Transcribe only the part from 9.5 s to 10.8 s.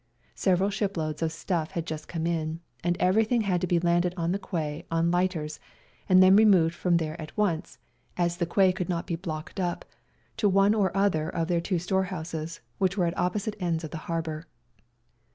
up, to one